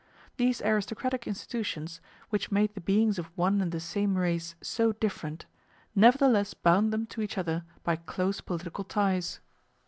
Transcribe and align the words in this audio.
These 0.37 0.63
aristocratic 0.63 1.27
institutions, 1.27 2.01
which 2.31 2.51
made 2.51 2.73
the 2.73 2.81
beings 2.81 3.19
of 3.19 3.27
one 3.37 3.61
and 3.61 3.71
the 3.71 3.79
same 3.79 4.17
race 4.17 4.55
so 4.59 4.93
different, 4.93 5.45
nevertheless 5.93 6.55
bound 6.55 6.91
them 6.91 7.05
to 7.05 7.21
each 7.21 7.37
other 7.37 7.65
by 7.83 7.97
close 7.97 8.41
political 8.41 8.83
ties. 8.83 9.41